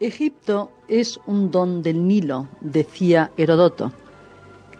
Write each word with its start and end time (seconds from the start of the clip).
Egipto 0.00 0.72
es 0.88 1.20
un 1.26 1.50
don 1.50 1.82
del 1.82 2.08
Nilo, 2.08 2.48
decía 2.62 3.32
Herodoto. 3.36 3.92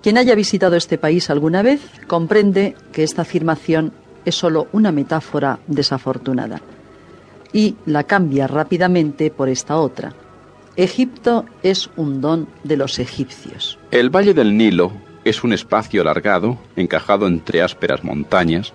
Quien 0.03 0.17
haya 0.17 0.35
visitado 0.35 0.77
este 0.77 0.97
país 0.97 1.29
alguna 1.29 1.61
vez 1.61 1.83
comprende 2.07 2.75
que 2.91 3.03
esta 3.03 3.23
afirmación 3.23 3.93
es 4.25 4.35
sólo 4.35 4.69
una 4.73 4.93
metáfora 4.93 5.59
desafortunada 5.67 6.63
y 7.53 7.77
la 7.85 8.05
cambia 8.05 8.47
rápidamente 8.47 9.31
por 9.31 9.51
esta 9.51 9.77
otra. 9.77 10.15
Egipto 10.77 11.45
es 11.63 11.91
un 11.97 12.23
don 12.23 12.49
de 12.65 12.79
los 12.79 12.99
egipcios. 12.99 13.79
El 13.91 14.09
Valle 14.09 14.33
del 14.33 14.57
Nilo 14.57 14.91
es 15.25 15.45
un 15.45 15.53
espacio 15.53 16.01
alargado, 16.01 16.57
encajado 16.77 17.27
entre 17.27 17.61
ásperas 17.61 18.05
montañas, 18.05 18.73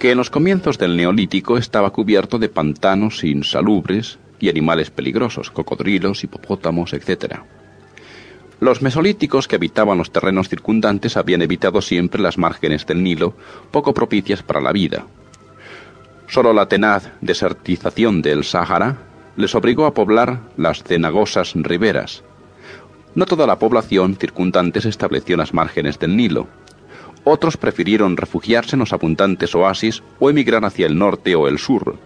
que 0.00 0.10
en 0.10 0.18
los 0.18 0.30
comienzos 0.30 0.78
del 0.78 0.96
Neolítico 0.96 1.56
estaba 1.56 1.90
cubierto 1.90 2.40
de 2.40 2.48
pantanos 2.48 3.22
insalubres 3.22 4.18
y 4.38 4.48
animales 4.48 4.90
peligrosos, 4.90 5.50
cocodrilos, 5.50 6.24
hipopótamos, 6.24 6.92
etc. 6.92 7.36
Los 8.58 8.80
mesolíticos 8.80 9.48
que 9.48 9.56
habitaban 9.56 9.98
los 9.98 10.10
terrenos 10.10 10.48
circundantes 10.48 11.16
habían 11.16 11.42
evitado 11.42 11.82
siempre 11.82 12.22
las 12.22 12.38
márgenes 12.38 12.86
del 12.86 13.02
Nilo, 13.02 13.34
poco 13.70 13.92
propicias 13.92 14.42
para 14.42 14.60
la 14.60 14.72
vida. 14.72 15.06
Solo 16.28 16.52
la 16.52 16.66
tenaz 16.66 17.10
desertización 17.20 18.22
del 18.22 18.44
Sáhara 18.44 18.96
les 19.36 19.54
obligó 19.54 19.84
a 19.84 19.94
poblar 19.94 20.40
las 20.56 20.82
cenagosas 20.82 21.52
riberas. 21.54 22.24
No 23.14 23.26
toda 23.26 23.46
la 23.46 23.58
población 23.58 24.16
circundante 24.16 24.80
se 24.80 24.88
estableció 24.88 25.34
en 25.34 25.40
las 25.40 25.54
márgenes 25.54 25.98
del 25.98 26.16
Nilo. 26.16 26.48
Otros 27.24 27.56
prefirieron 27.56 28.16
refugiarse 28.16 28.76
en 28.76 28.80
los 28.80 28.92
abundantes 28.92 29.54
oasis 29.54 30.02
o 30.18 30.30
emigrar 30.30 30.64
hacia 30.64 30.86
el 30.86 30.96
norte 30.96 31.34
o 31.34 31.48
el 31.48 31.58
sur, 31.58 31.98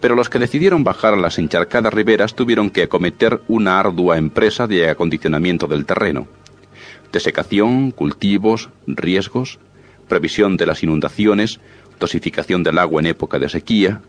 pero 0.00 0.14
los 0.14 0.28
que 0.28 0.38
decidieron 0.38 0.82
bajar 0.82 1.14
a 1.14 1.18
las 1.18 1.38
encharcadas 1.38 1.92
riberas 1.92 2.34
tuvieron 2.34 2.70
que 2.70 2.84
acometer 2.84 3.40
una 3.48 3.78
ardua 3.78 4.16
empresa 4.16 4.66
de 4.66 4.88
acondicionamiento 4.88 5.66
del 5.66 5.84
terreno. 5.84 6.26
Desecación, 7.12 7.90
cultivos, 7.90 8.70
riesgos, 8.86 9.58
previsión 10.08 10.56
de 10.56 10.66
las 10.66 10.82
inundaciones, 10.82 11.60
dosificación 11.98 12.62
del 12.62 12.78
agua 12.78 13.00
en 13.00 13.06
época 13.06 13.38
de 13.38 13.48
sequía, 13.48 14.00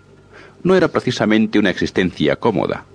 no 0.63 0.75
era 0.75 0.87
precisamente 0.87 1.59
una 1.59 1.71
existencia 1.71 2.35
cómoda. 2.37 2.85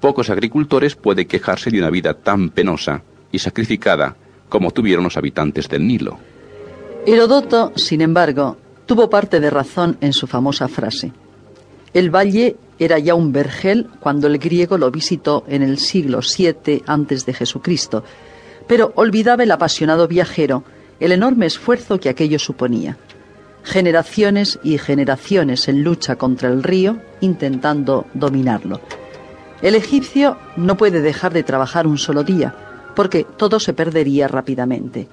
Pocos 0.00 0.30
agricultores 0.30 0.94
pueden 0.96 1.26
quejarse 1.26 1.70
de 1.70 1.78
una 1.78 1.90
vida 1.90 2.14
tan 2.14 2.50
penosa 2.50 3.02
y 3.32 3.38
sacrificada 3.38 4.16
como 4.48 4.70
tuvieron 4.70 5.04
los 5.04 5.16
habitantes 5.16 5.68
del 5.68 5.86
Nilo. 5.86 6.18
Herodoto, 7.06 7.72
sin 7.76 8.02
embargo, 8.02 8.56
tuvo 8.86 9.10
parte 9.10 9.40
de 9.40 9.50
razón 9.50 9.96
en 10.00 10.12
su 10.12 10.26
famosa 10.26 10.68
frase. 10.68 11.12
El 11.94 12.10
valle 12.10 12.56
era 12.80 12.98
ya 12.98 13.14
un 13.14 13.32
vergel 13.32 13.88
cuando 14.00 14.26
el 14.26 14.38
griego 14.38 14.76
lo 14.76 14.90
visitó 14.90 15.44
en 15.46 15.62
el 15.62 15.78
siglo 15.78 16.20
VII 16.20 16.82
antes 16.86 17.24
de 17.24 17.34
Jesucristo, 17.34 18.02
pero 18.66 18.92
olvidaba 18.96 19.44
el 19.44 19.52
apasionado 19.52 20.08
viajero 20.08 20.64
el 20.98 21.12
enorme 21.12 21.46
esfuerzo 21.46 22.00
que 22.00 22.08
aquello 22.08 22.40
suponía. 22.40 22.96
Generaciones 23.62 24.58
y 24.64 24.78
generaciones 24.78 25.68
en 25.68 25.84
lucha 25.84 26.16
contra 26.16 26.48
el 26.48 26.64
río, 26.64 26.98
intentando 27.20 28.06
dominarlo. 28.12 28.80
El 29.62 29.76
egipcio 29.76 30.36
no 30.56 30.76
puede 30.76 31.00
dejar 31.00 31.32
de 31.32 31.44
trabajar 31.44 31.86
un 31.86 31.98
solo 31.98 32.24
día, 32.24 32.54
porque 32.96 33.24
todo 33.36 33.60
se 33.60 33.72
perdería 33.72 34.28
rápidamente. 34.28 35.08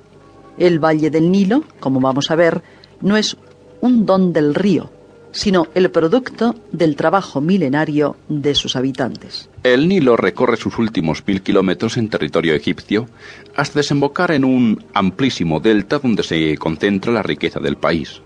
El 0.58 0.80
valle 0.80 1.10
del 1.10 1.32
Nilo, 1.32 1.64
como 1.80 2.00
vamos 2.02 2.32
a 2.32 2.36
ver, 2.36 2.62
no 3.02 3.18
es 3.18 3.38
un 3.80 4.06
don 4.06 4.34
del 4.34 4.54
río, 4.54 4.90
sino 5.32 5.68
el 5.76 5.90
producto 5.92 6.56
del 6.72 6.96
trabajo 6.96 7.42
milenario 7.42 8.18
de 8.28 8.56
sus 8.56 8.76
habitantes. 8.76 9.50
El 9.64 9.88
Nilo 9.88 10.18
recorre 10.18 10.58
sus 10.58 10.78
últimos 10.78 11.24
mil 11.26 11.42
kilómetros 11.42 11.98
en 11.98 12.10
territorio 12.10 12.54
egipcio 12.54 13.08
hasta 13.56 13.80
desembocar 13.80 14.32
en 14.32 14.44
un 14.44 14.84
amplísimo 14.94 15.60
delta 15.60 16.00
donde 16.00 16.24
se 16.24 16.58
concentra 16.58 17.12
la 17.12 17.24
riqueza 17.24 17.60
del 17.60 17.78
país. 17.78 18.22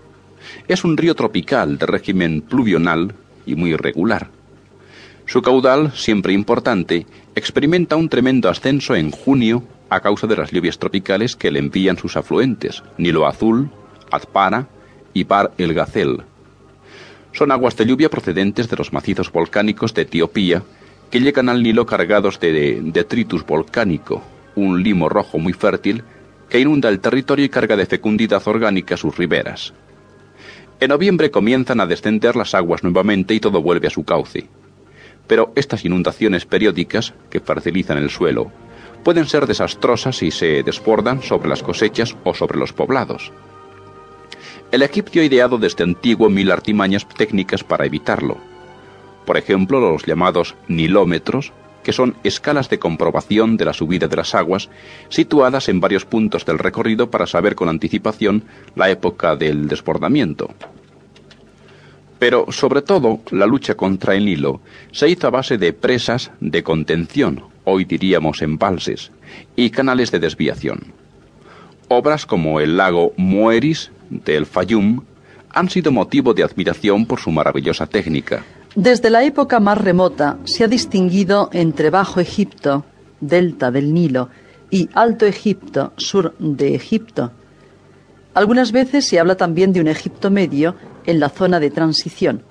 Es 0.68 0.84
un 0.84 0.96
río 0.96 1.14
tropical 1.14 1.78
de 1.78 1.86
régimen 1.86 2.40
pluvional 2.40 3.14
y 3.44 3.54
muy 3.54 3.70
irregular. 3.70 4.30
Su 5.26 5.42
caudal, 5.42 5.92
siempre 5.92 6.32
importante, 6.32 7.06
experimenta 7.34 7.96
un 7.96 8.08
tremendo 8.08 8.48
ascenso 8.48 8.94
en 8.94 9.10
junio 9.10 9.64
a 9.90 10.00
causa 10.00 10.26
de 10.26 10.36
las 10.36 10.50
lluvias 10.50 10.78
tropicales 10.78 11.36
que 11.36 11.50
le 11.50 11.58
envían 11.58 11.98
sus 11.98 12.16
afluentes, 12.16 12.82
Nilo 12.96 13.26
Azul, 13.26 13.70
Azpara 14.10 14.68
y 15.12 15.24
Bar 15.24 15.52
el 15.58 15.74
Gazel 15.74 16.22
son 17.36 17.52
aguas 17.52 17.76
de 17.76 17.84
lluvia 17.84 18.08
procedentes 18.08 18.70
de 18.70 18.76
los 18.76 18.94
macizos 18.94 19.30
volcánicos 19.30 19.92
de 19.92 20.02
Etiopía 20.02 20.62
que 21.10 21.20
llegan 21.20 21.50
al 21.50 21.62
Nilo 21.62 21.84
cargados 21.84 22.40
de 22.40 22.80
detritus 22.82 23.44
volcánico, 23.44 24.22
un 24.54 24.82
limo 24.82 25.10
rojo 25.10 25.38
muy 25.38 25.52
fértil 25.52 26.02
que 26.48 26.60
inunda 26.60 26.88
el 26.88 26.98
territorio 26.98 27.44
y 27.44 27.50
carga 27.50 27.76
de 27.76 27.84
fecundidad 27.84 28.42
orgánica 28.48 28.96
sus 28.96 29.18
riberas. 29.18 29.74
En 30.80 30.88
noviembre 30.88 31.30
comienzan 31.30 31.80
a 31.80 31.86
descender 31.86 32.36
las 32.36 32.54
aguas 32.54 32.82
nuevamente 32.82 33.34
y 33.34 33.40
todo 33.40 33.60
vuelve 33.60 33.88
a 33.88 33.90
su 33.90 34.04
cauce. 34.04 34.46
Pero 35.26 35.52
estas 35.56 35.84
inundaciones 35.84 36.46
periódicas, 36.46 37.12
que 37.28 37.40
fertilizan 37.40 37.98
el 37.98 38.08
suelo, 38.08 38.50
pueden 39.04 39.26
ser 39.26 39.46
desastrosas 39.46 40.16
si 40.16 40.30
se 40.30 40.62
desbordan 40.62 41.22
sobre 41.22 41.50
las 41.50 41.62
cosechas 41.62 42.16
o 42.24 42.32
sobre 42.32 42.58
los 42.58 42.72
poblados. 42.72 43.30
El 44.72 44.82
egipcio 44.82 45.22
ha 45.22 45.24
ideado 45.24 45.58
desde 45.58 45.84
antiguo 45.84 46.28
mil 46.28 46.50
artimañas 46.50 47.06
técnicas 47.08 47.62
para 47.62 47.86
evitarlo. 47.86 48.38
Por 49.24 49.36
ejemplo, 49.36 49.80
los 49.80 50.04
llamados 50.04 50.54
nilómetros, 50.68 51.52
que 51.84 51.92
son 51.92 52.16
escalas 52.24 52.68
de 52.68 52.80
comprobación 52.80 53.56
de 53.56 53.64
la 53.64 53.72
subida 53.72 54.08
de 54.08 54.16
las 54.16 54.34
aguas, 54.34 54.68
situadas 55.08 55.68
en 55.68 55.80
varios 55.80 56.04
puntos 56.04 56.44
del 56.44 56.58
recorrido 56.58 57.10
para 57.10 57.28
saber 57.28 57.54
con 57.54 57.68
anticipación 57.68 58.42
la 58.74 58.90
época 58.90 59.36
del 59.36 59.68
desbordamiento. 59.68 60.50
Pero, 62.18 62.46
sobre 62.50 62.82
todo, 62.82 63.20
la 63.30 63.46
lucha 63.46 63.76
contra 63.76 64.16
el 64.16 64.24
Nilo 64.24 64.60
se 64.90 65.08
hizo 65.08 65.28
a 65.28 65.30
base 65.30 65.58
de 65.58 65.72
presas 65.72 66.32
de 66.40 66.64
contención, 66.64 67.44
hoy 67.64 67.84
diríamos 67.84 68.42
embalses, 68.42 69.12
y 69.54 69.70
canales 69.70 70.10
de 70.10 70.18
desviación. 70.18 71.05
Obras 71.88 72.26
como 72.26 72.60
el 72.60 72.76
lago 72.76 73.12
Mueris 73.16 73.90
del 74.10 74.46
Fayum 74.46 75.02
han 75.50 75.70
sido 75.70 75.92
motivo 75.92 76.34
de 76.34 76.42
admiración 76.42 77.06
por 77.06 77.20
su 77.20 77.30
maravillosa 77.30 77.86
técnica. 77.86 78.44
Desde 78.74 79.08
la 79.08 79.24
época 79.24 79.60
más 79.60 79.78
remota 79.78 80.38
se 80.44 80.64
ha 80.64 80.68
distinguido 80.68 81.48
entre 81.52 81.90
Bajo 81.90 82.20
Egipto, 82.20 82.84
delta 83.20 83.70
del 83.70 83.94
Nilo, 83.94 84.28
y 84.70 84.90
Alto 84.94 85.26
Egipto, 85.26 85.92
sur 85.96 86.34
de 86.38 86.74
Egipto. 86.74 87.32
Algunas 88.34 88.72
veces 88.72 89.06
se 89.06 89.18
habla 89.18 89.36
también 89.36 89.72
de 89.72 89.80
un 89.80 89.88
Egipto 89.88 90.30
medio 90.30 90.74
en 91.06 91.20
la 91.20 91.30
zona 91.30 91.60
de 91.60 91.70
transición. 91.70 92.42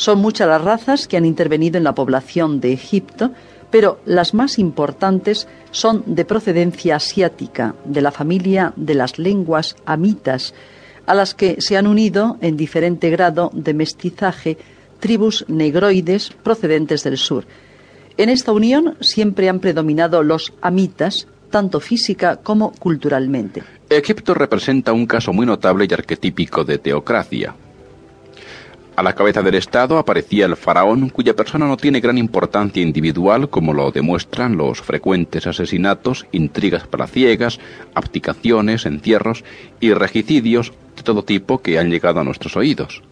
Son 0.00 0.18
muchas 0.18 0.48
las 0.48 0.64
razas 0.64 1.06
que 1.06 1.18
han 1.18 1.26
intervenido 1.26 1.76
en 1.76 1.84
la 1.84 1.94
población 1.94 2.58
de 2.58 2.72
Egipto, 2.72 3.32
pero 3.70 4.00
las 4.06 4.32
más 4.32 4.58
importantes 4.58 5.46
son 5.72 6.02
de 6.06 6.24
procedencia 6.24 6.96
asiática, 6.96 7.74
de 7.84 8.00
la 8.00 8.10
familia 8.10 8.72
de 8.76 8.94
las 8.94 9.18
lenguas 9.18 9.76
amitas, 9.84 10.54
a 11.04 11.12
las 11.12 11.34
que 11.34 11.56
se 11.60 11.76
han 11.76 11.86
unido 11.86 12.38
en 12.40 12.56
diferente 12.56 13.10
grado 13.10 13.50
de 13.52 13.74
mestizaje 13.74 14.56
tribus 15.00 15.44
negroides 15.48 16.30
procedentes 16.30 17.04
del 17.04 17.18
sur. 17.18 17.44
En 18.16 18.30
esta 18.30 18.52
unión 18.52 18.96
siempre 19.02 19.50
han 19.50 19.60
predominado 19.60 20.22
los 20.22 20.54
amitas, 20.62 21.28
tanto 21.50 21.78
física 21.78 22.36
como 22.36 22.72
culturalmente. 22.72 23.62
Egipto 23.90 24.32
representa 24.32 24.94
un 24.94 25.04
caso 25.04 25.34
muy 25.34 25.44
notable 25.44 25.86
y 25.90 25.92
arquetípico 25.92 26.64
de 26.64 26.78
teocracia. 26.78 27.54
A 29.00 29.02
la 29.02 29.14
cabeza 29.14 29.40
del 29.40 29.54
Estado 29.54 29.96
aparecía 29.96 30.44
el 30.44 30.56
faraón, 30.56 31.08
cuya 31.08 31.34
persona 31.34 31.66
no 31.66 31.78
tiene 31.78 32.00
gran 32.00 32.18
importancia 32.18 32.82
individual, 32.82 33.48
como 33.48 33.72
lo 33.72 33.90
demuestran 33.90 34.58
los 34.58 34.82
frecuentes 34.82 35.46
asesinatos, 35.46 36.26
intrigas 36.32 36.86
palaciegas, 36.86 37.60
abdicaciones, 37.94 38.84
encierros 38.84 39.42
y 39.80 39.94
regicidios 39.94 40.74
de 40.98 41.02
todo 41.02 41.24
tipo 41.24 41.62
que 41.62 41.78
han 41.78 41.88
llegado 41.88 42.20
a 42.20 42.24
nuestros 42.24 42.58
oídos. 42.58 43.02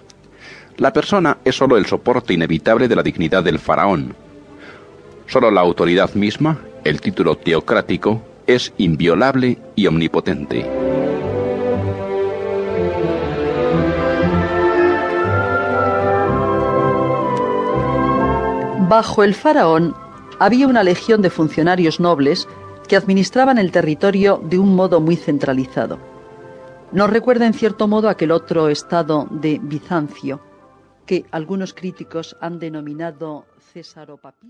La 0.77 0.93
persona 0.93 1.39
es 1.43 1.57
sólo 1.57 1.79
el 1.79 1.87
soporte 1.87 2.35
inevitable 2.35 2.87
de 2.87 2.97
la 2.97 3.03
dignidad 3.03 3.43
del 3.43 3.59
faraón. 3.59 4.15
Sólo 5.27 5.51
la 5.51 5.63
autoridad 5.63 6.13
misma, 6.13 6.59
el 6.85 7.01
título 7.01 7.37
teocrático, 7.37 8.23
es 8.47 8.75
inviolable 8.77 9.57
y 9.75 9.87
omnipotente. 9.87 10.67
Bajo 18.89 19.23
el 19.23 19.35
faraón 19.35 19.95
había 20.39 20.67
una 20.67 20.83
legión 20.83 21.21
de 21.21 21.29
funcionarios 21.29 22.01
nobles 22.01 22.49
que 22.89 22.97
administraban 22.97 23.59
el 23.59 23.71
territorio 23.71 24.41
de 24.43 24.59
un 24.59 24.75
modo 24.75 24.99
muy 24.99 25.17
centralizado. 25.17 25.99
Nos 26.93 27.11
recuerda 27.11 27.47
en 27.47 27.53
cierto 27.53 27.87
modo 27.87 28.09
aquel 28.09 28.31
otro 28.31 28.71
estado 28.71 29.29
de 29.31 29.61
Bizancio 29.63 30.41
que 31.05 31.27
algunos 31.33 31.75
críticos 31.75 32.35
han 32.41 32.59
denominado 32.59 33.45
Césaropapismo. 33.75 34.47